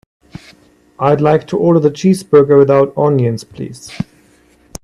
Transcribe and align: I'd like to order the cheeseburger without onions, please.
I'd 0.97 1.21
like 1.21 1.45
to 1.49 1.57
order 1.59 1.79
the 1.79 1.91
cheeseburger 1.91 2.57
without 2.57 2.91
onions, 2.97 3.43
please. 3.43 3.91